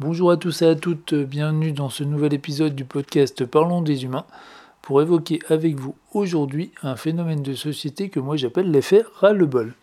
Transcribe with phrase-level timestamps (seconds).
[0.00, 4.04] Bonjour à tous et à toutes, bienvenue dans ce nouvel épisode du podcast Parlons des
[4.04, 4.24] humains
[4.80, 9.74] pour évoquer avec vous aujourd'hui un phénomène de société que moi j'appelle l'effet ras-le-bol.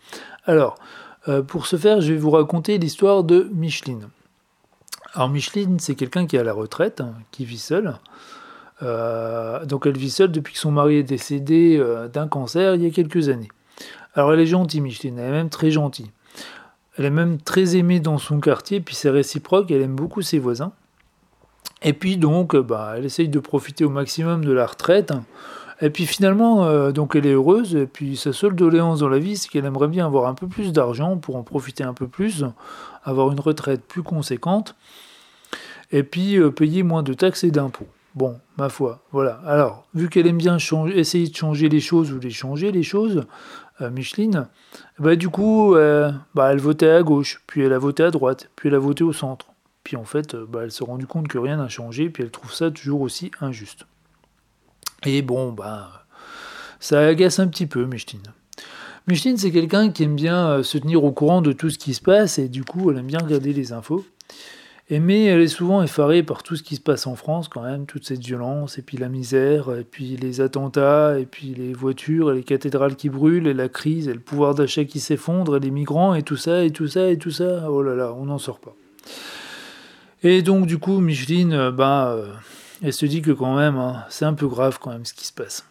[0.44, 0.74] Alors,
[1.28, 4.08] euh, pour ce faire, je vais vous raconter l'histoire de Micheline.
[5.14, 7.94] Alors Micheline, c'est quelqu'un qui est à la retraite, hein, qui vit seule.
[8.82, 12.82] Euh, donc elle vit seule depuis que son mari est décédé euh, d'un cancer il
[12.82, 13.50] y a quelques années.
[14.14, 16.10] Alors elle est gentille, Micheline, elle est même très gentille.
[16.98, 20.40] Elle est même très aimée dans son quartier, puis c'est réciproque, elle aime beaucoup ses
[20.40, 20.72] voisins.
[21.82, 25.12] Et puis donc, euh, bah, elle essaye de profiter au maximum de la retraite.
[25.80, 27.76] Et puis finalement, euh, donc elle est heureuse.
[27.76, 30.48] Et puis sa seule doléance dans la vie, c'est qu'elle aimerait bien avoir un peu
[30.48, 32.44] plus d'argent pour en profiter un peu plus,
[33.04, 34.74] avoir une retraite plus conséquente,
[35.92, 37.86] et puis euh, payer moins de taxes et d'impôts.
[38.14, 39.40] Bon, ma foi, voilà.
[39.46, 43.26] Alors, vu qu'elle aime bien essayer de changer les choses ou les changer les choses,
[43.80, 44.48] Micheline,
[44.98, 45.76] bah, du coup,
[46.34, 49.04] bah, elle votait à gauche, puis elle a voté à droite, puis elle a voté
[49.04, 49.46] au centre.
[49.88, 52.30] Puis en fait, euh, bah, elle s'est rendue compte que rien n'a changé, puis elle
[52.30, 53.86] trouve ça toujours aussi injuste.
[55.06, 56.04] Et bon, bah,
[56.78, 58.20] ça agace un petit peu, Micheline.
[59.06, 61.94] Micheline, c'est quelqu'un qui aime bien euh, se tenir au courant de tout ce qui
[61.94, 64.04] se passe, et du coup, elle aime bien regarder les infos.
[64.90, 67.62] Et mais elle est souvent effarée par tout ce qui se passe en France, quand
[67.62, 71.74] même, toute cette violence, et puis la misère, et puis les attentats, et puis les
[71.74, 75.58] voitures, et les cathédrales qui brûlent, et la crise, et le pouvoir d'achat qui s'effondre,
[75.58, 77.70] et les migrants, et tout ça, et tout ça, et tout ça.
[77.70, 78.74] Oh là là, on n'en sort pas.
[80.22, 82.32] Et donc, du coup, Micheline, euh, ben, euh,
[82.82, 85.26] elle se dit que quand même, hein, c'est un peu grave quand même ce qui
[85.26, 85.66] se passe.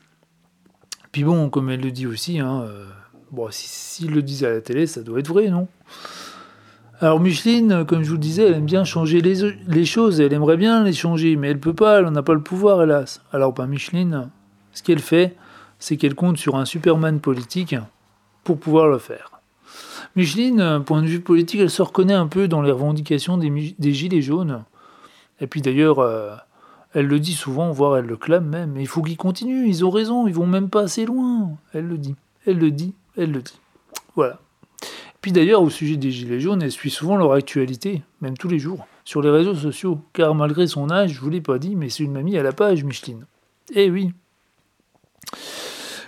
[1.12, 4.86] Puis bon, comme elle le dit aussi, hein, euh, s'il le disait à la télé,
[4.86, 5.68] ça doit être vrai, non?
[7.00, 10.58] Alors Micheline, comme je vous le disais, elle aime bien changer les, choses, elle aimerait
[10.58, 13.22] bien les changer, mais elle peut pas, elle n'a pas le pouvoir, hélas.
[13.32, 14.32] Alors ben Micheline,
[14.74, 15.36] ce qu'elle fait,
[15.78, 17.76] c'est qu'elle compte sur un Superman politique
[18.44, 19.42] pour pouvoir le faire.
[20.16, 24.24] Micheline, point de vue politique, elle se reconnaît un peu dans les revendications des, Gilets
[24.24, 24.64] jaunes.
[25.40, 26.34] Et puis d'ailleurs, euh,
[26.96, 28.76] elle le dit souvent, voire elle le clame même.
[28.76, 31.52] Il faut qu'ils continuent, ils ont raison, ils vont même pas assez loin.
[31.74, 32.16] Elle le dit,
[32.48, 33.60] elle le dit, elle le dit.
[34.16, 34.40] Voilà.
[35.28, 38.60] Puis d'ailleurs, au sujet des Gilets jaunes, elle suit souvent leur actualité, même tous les
[38.60, 40.00] jours, sur les réseaux sociaux.
[40.14, 42.54] Car malgré son âge, je vous l'ai pas dit, mais c'est une mamie à la
[42.54, 43.26] page, Micheline.
[43.76, 44.14] Eh oui.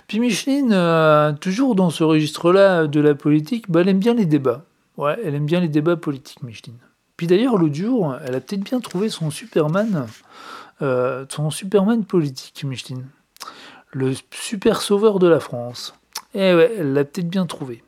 [0.06, 4.24] Puis Micheline, euh, toujours dans ce registre-là de la politique, bah, elle aime bien les
[4.24, 4.64] débats.
[4.96, 6.78] Ouais, elle aime bien les débats politiques, Micheline.
[7.18, 10.06] Puis d'ailleurs, l'autre jour, elle a peut-être bien trouvé son Superman,
[10.80, 13.04] euh, son Superman politique, Micheline.
[13.92, 15.92] Le super sauveur de la France.
[16.32, 17.82] Eh ouais, elle l'a peut-être bien trouvé.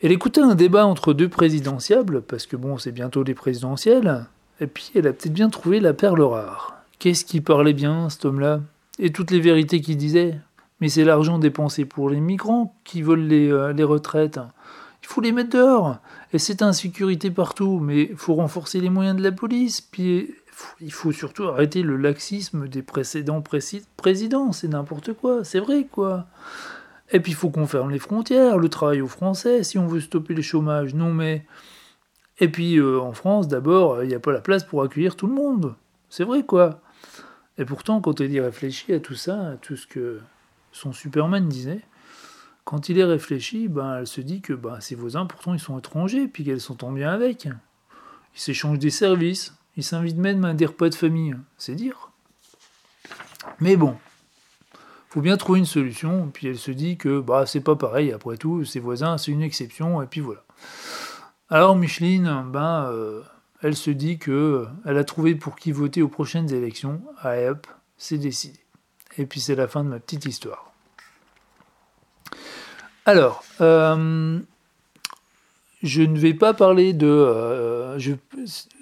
[0.00, 4.26] Elle écoutait un débat entre deux présidentiables, parce que bon, c'est bientôt les présidentielles,
[4.60, 6.76] et puis elle a peut-être bien trouvé la perle rare.
[6.98, 8.60] Qu'est-ce qui parlait bien, cet homme-là?
[8.98, 10.38] Et toutes les vérités qu'il disait?
[10.80, 14.40] Mais c'est l'argent dépensé pour les migrants qui volent les, euh, les retraites.
[15.02, 15.98] Il faut les mettre dehors.
[16.32, 17.80] Et c'est insécurité partout.
[17.80, 19.80] Mais il faut renforcer les moyens de la police.
[19.80, 20.34] Puis
[20.80, 23.42] il faut surtout arrêter le laxisme des précédents
[23.96, 24.52] présidents.
[24.52, 25.44] C'est n'importe quoi.
[25.44, 26.26] C'est vrai, quoi.
[27.10, 30.00] Et puis il faut qu'on ferme les frontières, le travail aux Français, si on veut
[30.00, 30.94] stopper le chômage.
[30.94, 31.46] Non, mais.
[32.38, 35.26] Et puis euh, en France, d'abord, il n'y a pas la place pour accueillir tout
[35.26, 35.74] le monde.
[36.08, 36.80] C'est vrai, quoi.
[37.56, 40.20] Et pourtant, quand elle y réfléchit à tout ça, à tout ce que
[40.70, 41.82] son Superman disait,
[42.64, 45.78] quand il est réfléchi, ben, elle se dit que ben, ses voisins, pourtant, ils sont
[45.78, 47.46] étrangers, puis qu'elle s'entend bien avec.
[47.46, 52.10] Ils s'échangent des services, ils s'invitent même à des repas de famille, c'est dire.
[53.58, 53.96] Mais bon,
[55.08, 58.36] faut bien trouver une solution, puis elle se dit que bah, c'est pas pareil, après
[58.36, 60.42] tout, ses voisins, c'est une exception, et puis voilà.
[61.50, 63.22] Alors Micheline, ben, euh,
[63.62, 67.66] elle se dit que elle a trouvé pour qui voter aux prochaines élections, ah, hop,
[67.96, 68.58] c'est décidé.
[69.16, 70.72] Et puis c'est la fin de ma petite histoire.
[73.08, 74.38] Alors, euh,
[75.82, 77.06] je ne vais pas parler de.
[77.06, 77.98] Euh,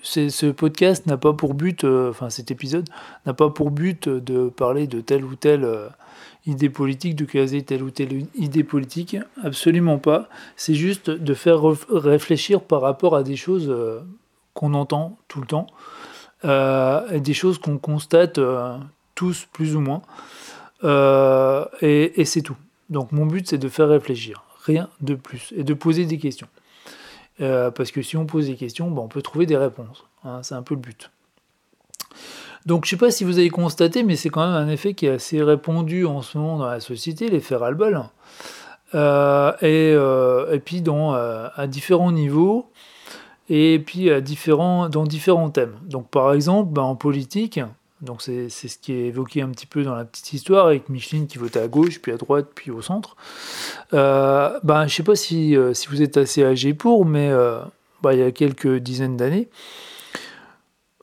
[0.03, 2.89] ce podcast n'a pas pour but, euh, enfin cet épisode
[3.25, 5.65] n'a pas pour but de parler de telle ou telle
[6.47, 9.17] idée politique, de caser telle ou telle idée politique.
[9.43, 10.29] Absolument pas.
[10.57, 13.75] C'est juste de faire réfléchir par rapport à des choses
[14.55, 15.67] qu'on entend tout le temps,
[16.45, 18.41] et des choses qu'on constate
[19.15, 20.03] tous plus ou moins.
[21.83, 22.57] et c'est tout.
[22.91, 26.49] Donc mon but c'est de faire réfléchir, rien de plus, et de poser des questions.
[27.41, 30.05] Euh, parce que si on pose des questions, ben, on peut trouver des réponses.
[30.25, 31.11] Hein, c'est un peu le but.
[32.67, 34.95] Donc je ne sais pas si vous avez constaté, mais c'est quand même un effet
[34.95, 38.03] qui est assez répandu en ce moment dans la société, l'effet ras-le-bol.
[38.95, 42.71] Euh, et, euh, et, puis dans, à différents niveaux,
[43.49, 45.75] et puis à différents, dans différents thèmes.
[45.85, 47.61] Donc par exemple, ben, en politique,
[48.03, 51.27] donc c'est ce qui est évoqué un petit peu dans la petite histoire avec Micheline
[51.27, 53.17] qui votait à gauche, puis à droite, puis au centre.
[53.95, 57.31] Euh, ben, je ne sais pas si, euh, si, vous êtes assez âgé pour, mais
[57.31, 57.61] euh,
[58.03, 59.49] ben, il y a quelques dizaines d'années,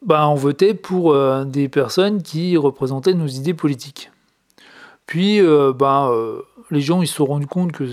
[0.06, 1.16] bah, on votait pour
[1.46, 4.12] des personnes qui représentaient nos idées politiques.
[5.06, 5.42] Puis,
[5.76, 6.12] bah,
[6.72, 7.86] les gens ils se sont rendus compte que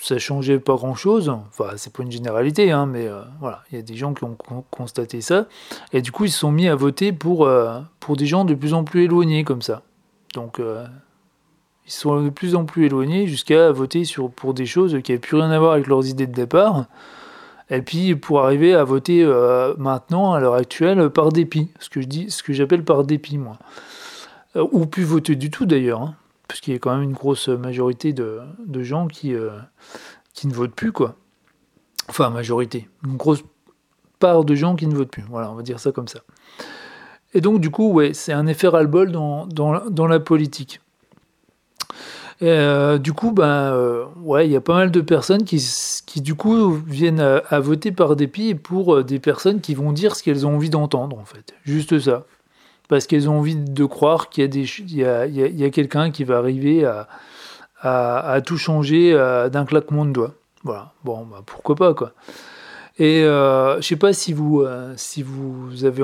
[0.00, 1.28] ça changeait pas grand chose.
[1.28, 3.08] Enfin, c'est pas une généralité, hein, mais
[3.40, 4.36] voilà, il y a des gens qui ont
[4.70, 5.46] constaté ça.
[5.92, 7.48] Et du coup, ils se sont mis à voter pour,
[8.00, 9.82] pour des gens de plus en plus éloignés comme ça.
[10.34, 10.60] Donc,
[11.86, 15.20] ils sont de plus en plus éloignés jusqu'à voter sur, pour des choses qui n'avaient
[15.20, 16.86] plus rien à voir avec leurs idées de départ.
[17.74, 21.70] Et puis pour arriver à voter euh, maintenant, à l'heure actuelle, par dépit.
[21.80, 23.58] Ce que je dis, ce que j'appelle par dépit, moi.
[24.56, 26.02] Euh, ou plus voter du tout d'ailleurs.
[26.02, 26.14] Hein,
[26.48, 28.42] parce qu'il y a quand même une grosse majorité de,
[28.82, 29.50] gens qui, euh,
[30.32, 31.16] qui ne votent plus, quoi.
[32.08, 32.88] Enfin, majorité.
[33.04, 33.42] Une grosse
[34.18, 35.24] part de gens qui ne votent plus.
[35.28, 36.20] Voilà, on va dire ça comme ça.
[37.32, 40.80] Et donc, du coup, ouais, c'est un effet ras-le-bol dans, dans la politique.
[42.44, 45.64] Euh, du coup, ben, euh, ouais, il y a pas mal de personnes qui,
[46.06, 50.16] qui du coup, viennent à, voter par dépit pour euh, des personnes qui vont dire
[50.16, 51.54] ce qu'elles ont envie d'entendre, en fait.
[51.64, 52.24] Juste ça.
[52.88, 56.24] Parce qu'elles ont envie de croire qu'il y a, y a, y a, quelqu'un qui
[56.24, 57.08] va arriver à,
[57.80, 59.14] à, tout changer
[59.50, 60.34] d'un claquement de doigts.
[60.64, 60.92] Voilà.
[61.02, 62.12] Bon, bah, pourquoi pas, quoi.
[62.98, 66.02] Et je sais pas si vous, si vous avez,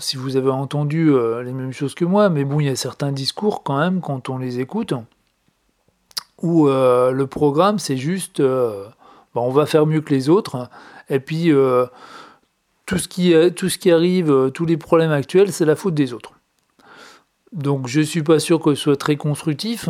[0.00, 1.10] si vous avez entendu
[1.42, 4.28] les mêmes choses que moi, mais bon, il y a certains discours quand même quand
[4.28, 4.92] on les écoute
[6.42, 8.84] où euh, le programme c'est juste euh,
[9.34, 10.68] bah, on va faire mieux que les autres
[11.10, 11.86] et puis euh,
[12.86, 16.32] tout, ce qui, arrive, tous les problèmes actuels, c'est la faute des autres.
[17.52, 19.88] Donc je suis pas sûr que ce soit très constructif.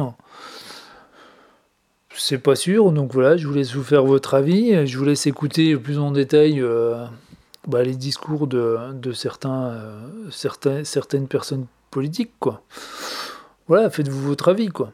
[2.12, 4.84] C'est pas sûr, donc voilà, je vous laisse vous faire votre avis.
[4.86, 6.60] Je vous laisse écouter plus en détail
[7.68, 8.76] bah, les discours de,
[9.12, 9.76] certains,
[10.82, 12.32] certaines personnes politiques.
[13.68, 14.92] Voilà, faites-vous votre avis, quoi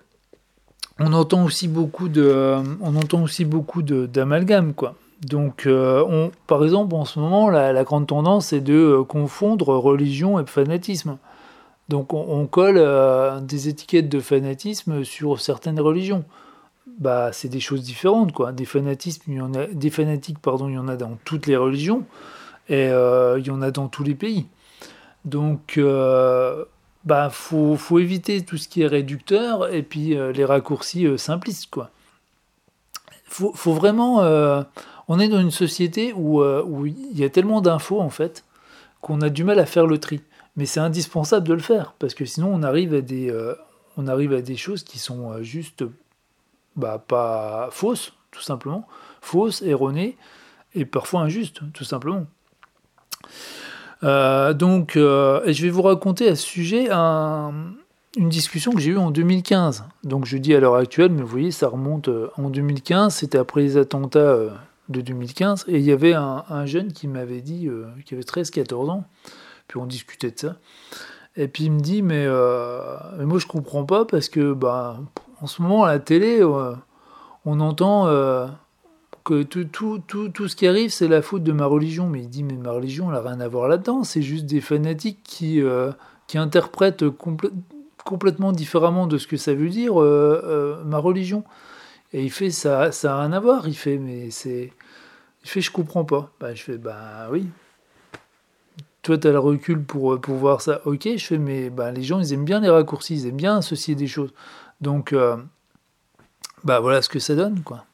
[0.98, 4.94] on entend aussi beaucoup de, on beaucoup d'amalgame, quoi.
[5.22, 9.68] Donc, euh, on, par exemple, en ce moment, la, grande tendance est de euh, confondre
[9.68, 11.16] religion et fanatisme.
[11.88, 16.24] Donc, on, colle euh, des étiquettes de fanatisme sur certaines religions.
[16.98, 18.52] Bah, c'est des choses différentes, quoi.
[18.52, 22.04] Des fanatismes, des fanatiques, pardon, il y en a dans toutes les religions
[22.68, 24.46] et il y en a dans tous les pays.
[25.24, 25.78] Donc,
[27.04, 31.70] bah faut, éviter tout ce qui est réducteur et puis euh, les raccourcis euh, simplistes
[31.70, 31.90] quoi.
[33.26, 34.62] Faut, vraiment euh,
[35.08, 38.44] on est dans une société où, où il y a tellement d'infos en fait
[39.00, 40.20] qu'on a du mal à faire le tri.
[40.56, 43.34] Mais c'est indispensable de le faire parce que sinon on arrive à des
[43.96, 45.84] on arrive à des choses qui sont juste
[46.76, 48.86] bah, pas fausses tout simplement,
[49.20, 50.16] fausses, erronées
[50.76, 52.26] et parfois injustes tout simplement.
[54.02, 58.98] Euh, donc, euh, je vais vous raconter à ce sujet une discussion que j'ai eue
[58.98, 59.84] en 2015.
[60.02, 63.14] Donc, je dis à l'heure actuelle, mais vous voyez, ça remonte euh, en 2015.
[63.14, 64.36] C'était après les attentats
[64.88, 65.66] de 2015.
[65.68, 67.68] Et il y avait un, jeune qui m'avait dit,
[68.04, 69.04] qui avait 13-14 ans,
[69.68, 70.56] puis on discutait de ça.
[71.36, 72.26] Et puis il me dit, mais,
[73.18, 75.00] mais moi je comprends pas parce que bah,
[75.40, 78.06] en ce moment à la télé, on entend
[79.24, 82.08] que tout, tout, tout, tout, ce qui arrive, c'est la faute de ma religion.
[82.08, 84.04] Mais il dit, mais ma religion, elle n'a rien à voir là-dedans.
[84.04, 85.90] C'est juste des fanatiques qui, euh,
[86.26, 87.04] qui interprètent
[88.04, 91.42] complètement différemment de ce que ça veut dire, euh, euh, ma religion.
[92.12, 93.66] Et il fait, ça ça n'a rien à voir.
[93.66, 94.72] Il fait, mais c'est...
[95.42, 96.30] Il fait, je comprends pas.
[96.40, 97.46] Bah, je fais, bah oui.
[99.02, 100.80] Toi, tu as le recul pour, pour voir ça.
[100.84, 103.56] Ok, je fais, mais bah, les gens, ils aiment bien les raccourcis, ils aiment bien
[103.56, 104.32] associer des choses.
[104.80, 105.14] Donc,
[106.64, 107.84] bah voilà ce que ça donne, quoi.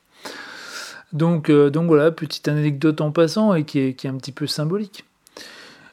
[1.13, 5.05] Donc, euh, donc voilà, petite anecdote en passant et qui est, un petit peu symbolique.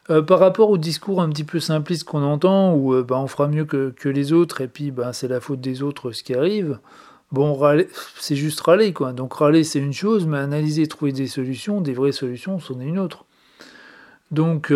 [0.10, 3.28] Euh, par rapport au discours un petit peu simpliste qu'on entend, où euh, bah, on
[3.28, 6.24] fera mieux que, que, les autres, et puis bah, c'est la faute des autres ce
[6.24, 6.80] qui arrive,
[7.32, 7.60] bon,
[8.18, 9.12] c'est juste râler, quoi.
[9.12, 12.86] Donc râler, c'est une chose, mais analyser, trouver des solutions, des vraies solutions, c'en est
[12.86, 13.26] une autre.
[14.32, 14.72] Donc,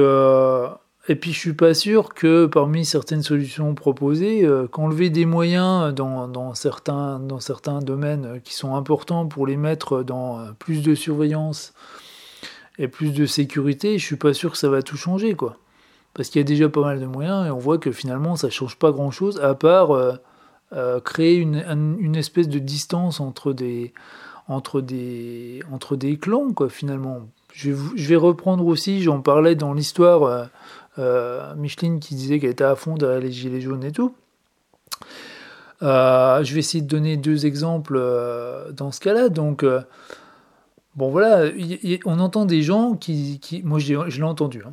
[1.08, 5.94] et puis je suis pas sûr que parmi certaines solutions proposées, euh, qu'enlever des moyens
[5.96, 10.94] dans, certains, dans certains domaines qui sont importants pour les mettre dans euh, plus de
[10.94, 11.74] surveillance
[12.78, 15.58] et plus de sécurité, je suis pas sûr que ça va tout changer quoi.
[16.14, 18.50] Parce qu'il y a déjà pas mal de moyens et on voit que finalement ça
[18.52, 21.64] change pas grand chose à part euh, créer une,
[22.00, 23.92] une, espèce de distance entre des,
[24.48, 27.22] entre des, entre des clans quoi finalement.
[27.54, 30.50] Je, je vais reprendre aussi, j'en parlais dans l'histoire
[31.00, 34.14] euh, Micheline qui disait qu'elle était à fond derrière les gilets jaunes et tout.
[35.82, 39.30] Euh, je vais essayer de donner deux exemples euh, dans ce cas-là.
[39.30, 39.66] Donc,
[40.96, 41.50] bon voilà,
[42.06, 44.64] on entend des gens qui, moi je, l'ai entendu,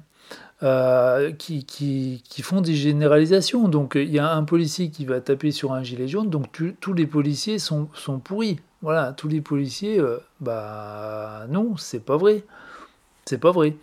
[0.61, 3.69] hein, qui, qui, qui, font des généralisations.
[3.69, 6.47] Donc il y a un policier qui va taper sur un gilet jaune, donc
[6.81, 8.61] tous les policiers sont, sont pourris.
[8.83, 10.01] Voilà, tous les policiers,
[10.41, 12.45] bah non, c'est pas vrai.
[13.25, 13.77] C'est pas vrai.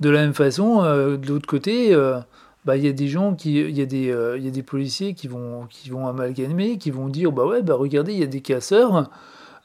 [0.00, 2.18] De la même façon, euh, de l'autre côté, euh,
[2.64, 5.28] bah il y a des gens qui, il y il y a des policiers qui
[5.28, 8.40] vont, qui vont amalgamer, qui vont dire bah ouais bah regardez il y a des
[8.40, 9.10] casseurs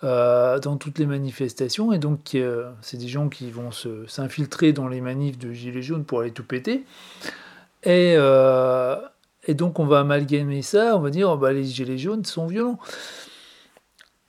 [0.01, 2.37] dans toutes les manifestations et donc
[2.81, 3.69] c'est des gens qui vont
[4.07, 6.83] s'infiltrer dans les manifs de gilets jaunes pour aller tout péter
[7.83, 8.17] et
[9.49, 12.79] donc on va amalgamer ça, on va dire oh, bah, les gilets jaunes sont violents.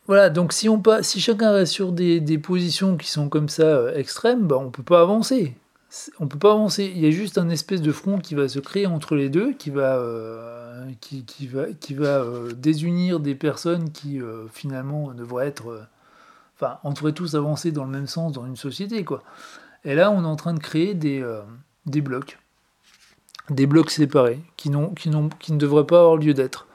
[0.07, 3.63] Voilà, donc si, on si chacun reste sur des, des positions qui sont comme ça
[3.63, 5.55] euh, extrêmes, bah, on ne peut pas avancer.
[6.19, 6.93] On peut pas avancer.
[6.95, 9.53] Il y a juste un espèce de front qui va se créer entre les deux,
[9.53, 14.21] qui va, euh, qui, va, qui va euh, désunir des personnes qui
[14.53, 15.87] finalement devraient être.
[16.57, 19.23] Enfin, on devrait tous avancer dans le même sens dans une société, quoi.
[19.85, 21.23] Et là, on est en train de créer des,
[22.01, 22.39] blocs
[23.51, 26.67] des blocs séparés qui, ne devraient pas avoir lieu d'être.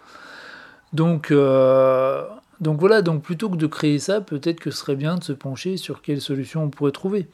[0.94, 2.26] Donc, euh,
[2.62, 5.34] donc voilà, donc plutôt que de créer ça, peut-être que ce serait bien de se
[5.34, 7.28] pencher sur quelles solutions on pourrait trouver.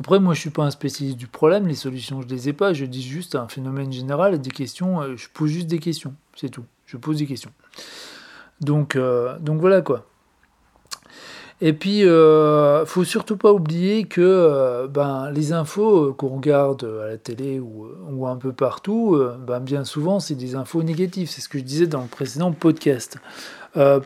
[0.00, 2.72] Après, moi, je suis pas un spécialiste du problème, les solutions, je les ai pas,
[2.72, 6.48] je dis juste un phénomène général, des questions, euh, je pose juste des questions, c'est
[6.48, 6.64] tout.
[6.86, 7.52] Je pose des questions.
[8.60, 10.04] Donc, euh, donc voilà quoi.
[11.60, 17.16] Et puis, euh, faut surtout pas oublier que ben, les infos qu'on regarde à la
[17.16, 21.30] télé ou, ou un peu partout, ben, bien souvent, c'est des infos négatives.
[21.30, 23.18] C'est ce que je disais dans le précédent podcast.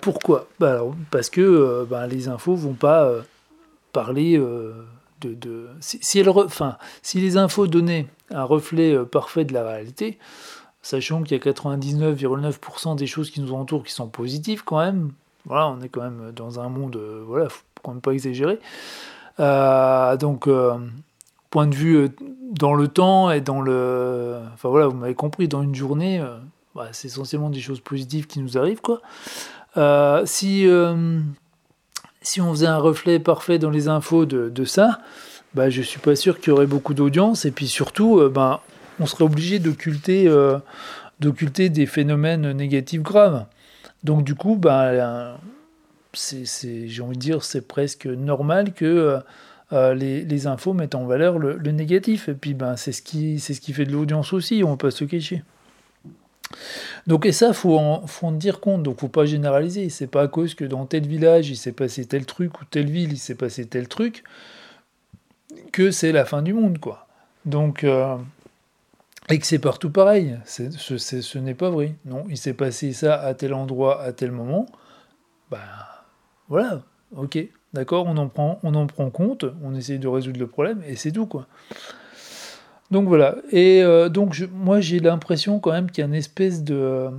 [0.02, 0.46] pourquoi?
[0.60, 3.10] Ben, alors, Parce que ben, les infos vont pas
[3.92, 4.38] parler
[5.80, 10.18] Si, si, enfin, si les infos donnaient un reflet parfait de la réalité,
[10.82, 15.12] sachant qu'il y a 99,9% des choses qui nous entourent qui sont positives quand même,
[15.44, 18.58] voilà, on est quand même dans un monde, euh, voilà, faut quand même pas exagérer.
[19.40, 20.76] Euh, donc, euh,
[21.50, 22.10] point de vue
[22.52, 26.22] dans le temps et dans le, enfin voilà, vous m'avez compris, dans une journée,
[26.74, 29.00] bah, c'est essentiellement des choses positives qui nous arrivent, quoi.
[30.26, 30.66] si
[32.28, 35.00] si on faisait un reflet parfait dans les infos de, ça,
[35.54, 38.60] bah, je suis pas sûr qu'il y aurait beaucoup d'audience et puis surtout, ben,
[39.00, 40.28] on serait obligé d'occulter
[41.20, 43.46] d'occulter des phénomènes négatifs graves.
[44.04, 45.36] Donc du coup, ben,
[46.12, 49.18] c'est, j'ai envie de dire, c'est presque normal que euh,
[49.72, 52.28] euh, les, les, infos mettent en valeur le, négatif.
[52.28, 54.76] Et puis ben, c'est, ce qui, c'est ce qui fait de l'audience aussi, on ne
[54.76, 55.42] peut pas se cacher.
[57.06, 58.82] Donc et ça, faut en, faut en dire compte.
[58.82, 59.88] Donc faut pas généraliser.
[59.90, 62.90] C'est pas à cause que dans tel village il s'est passé tel truc ou telle
[62.90, 64.24] ville il s'est passé tel truc
[65.72, 67.06] que c'est la fin du monde, quoi.
[67.44, 68.16] Donc euh,
[69.28, 70.38] et que c'est partout pareil.
[70.44, 71.94] C'est, ce n'est pas vrai.
[72.04, 74.66] Non, il s'est passé ça à tel endroit, à tel moment.
[75.50, 75.58] Ben
[76.48, 76.82] voilà,
[77.16, 77.38] ok,
[77.72, 80.96] d'accord, on en prend, on en prend compte, on essaye de résoudre le problème et
[80.96, 81.46] c'est tout quoi.
[82.90, 83.36] Donc voilà.
[83.50, 87.10] Et euh, donc moi j'ai l'impression quand même qu'il y a une espèce de,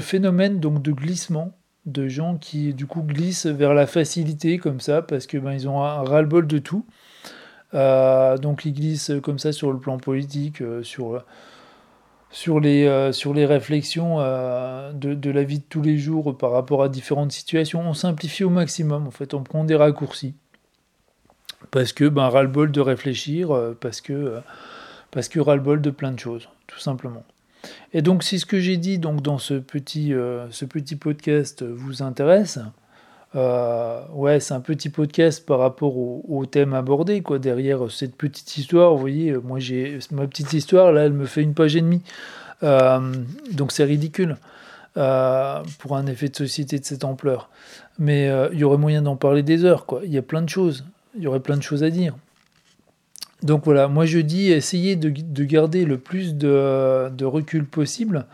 [0.00, 1.52] phénomène donc de glissement
[1.86, 5.68] de gens qui du coup glissent vers la facilité comme ça parce que ben ils
[5.68, 6.86] ont un ras-le-bol de tout.
[7.74, 11.24] Euh, donc ils glissent comme ça sur le plan politique, sur,
[12.30, 16.52] sur, les, euh, sur les réflexions de, de, la vie de tous les jours par
[16.52, 17.80] rapport à différentes situations.
[17.80, 20.34] On simplifie au maximum, en fait, on prend des raccourcis.
[21.70, 23.50] Parce que ben, ras-le-bol de réfléchir,
[23.80, 24.40] parce que,
[25.10, 27.24] parce que ras-le-bol de plein de choses, tout simplement.
[27.92, 30.12] Et donc si ce que j'ai dit donc, dans ce petit,
[30.68, 32.58] petit podcast vous intéresse,
[33.36, 37.38] euh, ouais, c'est un petit podcast par rapport au, thème abordé, quoi.
[37.38, 41.42] Derrière cette petite histoire, vous voyez, moi j'ai ma petite histoire, là, elle me fait
[41.42, 42.02] une page et demie.
[42.62, 43.14] Euh,
[43.52, 44.36] donc c'est ridicule
[44.96, 47.50] euh, pour un effet de société de cette ampleur.
[47.98, 50.00] Mais il y aurait moyen d'en parler des heures, quoi.
[50.04, 50.84] Il y a plein de choses.
[51.16, 52.16] Il y aurait plein de choses à dire.
[53.42, 58.26] Donc voilà, moi je dis essayez de, de garder le plus de, de recul possible.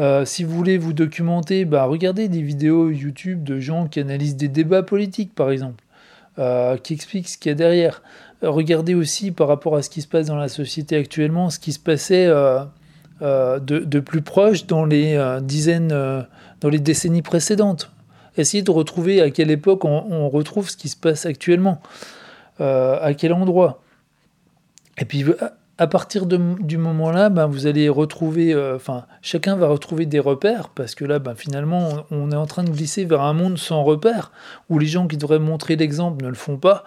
[0.00, 4.36] Euh, si vous voulez vous documenter, bah, regardez des vidéos YouTube de gens qui analysent
[4.36, 5.84] des débats politiques, par exemple,
[6.38, 8.02] euh, qui expliquent ce qu'il y a derrière.
[8.42, 11.58] Euh, regardez aussi par rapport à ce qui se passe dans la société actuellement, ce
[11.58, 12.28] qui se passait
[13.20, 17.90] de, plus proche dans les dizaines, dans les décennies précédentes.
[18.36, 21.80] Essayez de retrouver à quelle époque on retrouve ce qui se passe actuellement,
[22.58, 23.82] à quel endroit.
[24.98, 25.24] Et puis
[25.80, 30.68] à partir du moment-là, ben, vous allez retrouver, euh, enfin, chacun va retrouver des repères,
[30.68, 33.82] parce que là, ben, finalement, on, est en train de glisser vers un monde sans
[33.82, 34.30] repères,
[34.68, 36.84] où les gens qui devraient montrer l'exemple ne le font pas,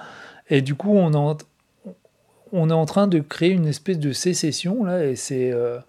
[0.47, 5.15] et du coup, on, est en train de créer une espèce de sécession, là, et
[5.15, 5.51] c'est...
[5.51, 5.79] Euh,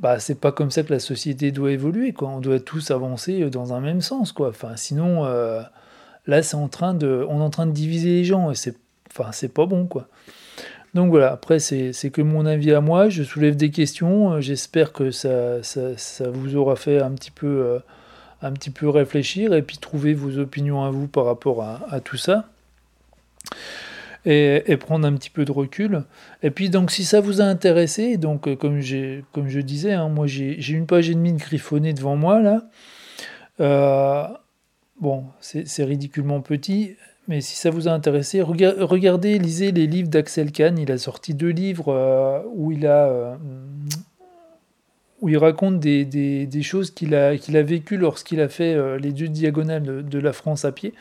[0.00, 2.28] bah, c'est pas comme ça que la société doit évoluer, quoi.
[2.28, 4.48] On doit tous avancer dans un même sens, quoi.
[4.48, 5.62] Enfin, sinon, euh,
[6.26, 8.76] là, c'est en train de, on est en train de diviser les gens, et c'est,
[9.10, 10.08] enfin, c'est pas bon, quoi.
[10.94, 14.92] Donc voilà, après c'est que mon avis à moi, je soulève des questions, euh, j'espère
[14.92, 17.78] que ça, ça, vous aura fait un petit, peu, euh,
[18.42, 22.16] un petit peu réfléchir et puis trouver vos opinions à vous par rapport à, tout
[22.16, 22.46] ça.
[24.24, 26.04] Et, prendre un petit peu de recul.
[26.42, 28.80] Et puis donc si ça vous a intéressé, donc comme,
[29.32, 32.68] comme je disais, hein, moi j'ai une page et demie de griffonné devant moi là.
[35.00, 36.96] bon, c'est ridiculement petit,
[37.26, 40.78] mais si ça vous a intéressé, regardez, lisez les livres d'Axel Kahn.
[40.78, 43.36] Il a sorti deux livres où il a
[45.20, 48.74] où il raconte des, des, des choses qu'il a, qu'il a vécues lorsqu'il a fait
[48.74, 50.94] euh, les deux diagonales de, la France à pied.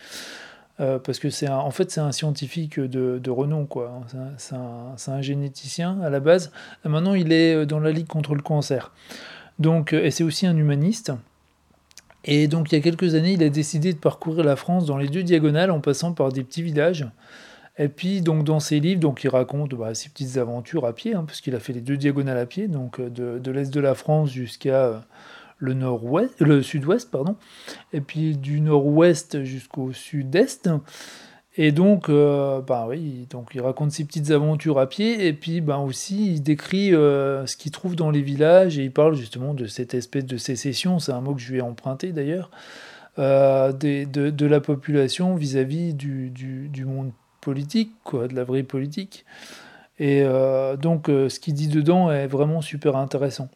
[0.79, 4.01] Euh, parce que c'est en fait c'est un scientifique de, de renom quoi.
[4.37, 6.51] C'est un, un, généticien à la base.
[6.85, 8.91] Maintenant il est euh, dans la ligue contre le cancer.
[9.57, 11.11] Donc et c'est aussi un humaniste.
[12.25, 14.97] Et donc il y a quelques années il a décidé de parcourir la France dans
[14.97, 17.07] les deux diagonales en passant par des petits villages.
[17.79, 21.13] Et puis, donc, dans ses livres, donc, il raconte bah, ses petites aventures à pied,
[21.13, 23.79] hein, parce qu'il a fait les deux diagonales à pied, donc euh, de, l'est de
[23.79, 24.97] la France jusqu'à euh,
[25.57, 27.35] le nord-ouest, le sud-ouest, pardon,
[27.93, 30.69] et puis du nord-ouest jusqu'au sud-est.
[31.59, 35.59] Et donc, euh, bah oui, donc il raconte ses petites aventures à pied, et puis
[35.61, 39.65] bah, aussi il décrit ce qu'il trouve dans les villages, et il parle justement de
[39.65, 42.51] cette espèce de sécession, c'est un mot que je lui ai emprunté d'ailleurs,
[43.17, 47.11] de, la population vis-à-vis du, du, du monde
[47.41, 49.25] politique, quoi, de la vraie politique.
[49.99, 53.49] Et euh, donc, euh, ce qu'il dit dedans est vraiment super intéressant.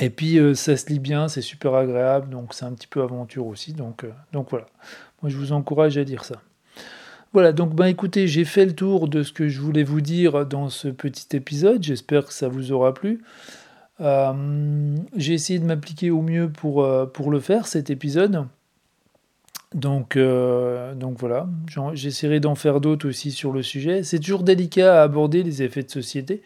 [0.00, 3.02] Et puis, euh, ça se lit bien, c'est super agréable, donc c'est un petit peu
[3.02, 3.72] aventure aussi.
[3.72, 4.66] Donc, donc voilà,
[5.22, 6.36] moi je vous encourage à dire ça.
[7.32, 10.46] Voilà, donc ben écoutez, j'ai fait le tour de ce que je voulais vous dire
[10.46, 11.82] dans ce petit épisode.
[11.82, 13.22] J'espère que ça vous aura plu.
[14.00, 18.46] j'ai essayé de m'appliquer au mieux pour, le faire, cet épisode.
[19.74, 21.48] Donc, euh, donc voilà,
[21.92, 24.02] j'essaierai d'en faire d'autres aussi sur le sujet.
[24.02, 26.42] C'est toujours délicat à aborder les effets de société.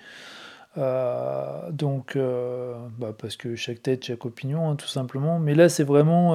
[0.78, 5.38] Euh, donc, euh, bah, parce que chaque tête, chaque opinion, hein, tout simplement.
[5.38, 6.34] Mais là, c'est vraiment,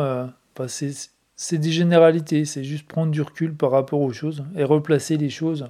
[0.55, 2.45] bah, c'est des généralités.
[2.45, 5.69] C'est juste prendre du recul par rapport aux choses et replacer les choses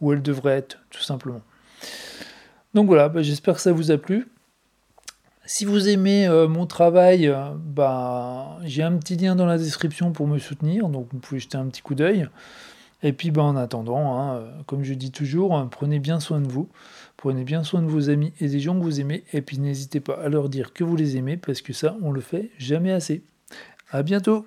[0.00, 1.42] où elles devraient être, tout simplement.
[2.74, 4.28] Donc voilà, bah, j'espère que ça vous a plu.
[5.52, 10.12] Si vous aimez euh, mon travail, euh, bah, j'ai un petit lien dans la description
[10.12, 12.28] pour me soutenir, donc vous pouvez jeter un petit coup d'œil.
[13.02, 16.46] Et puis en attendant, hein, euh, comme je dis toujours, hein, prenez bien soin de
[16.46, 16.68] vous,
[17.20, 20.00] prenez bien soin de vos amis et des gens que vous aimez, et puis n'hésitez
[20.00, 22.92] pas à leur dire que vous les aimez, parce que ça, on le fait jamais
[22.92, 23.22] assez.
[23.90, 24.46] À bientôt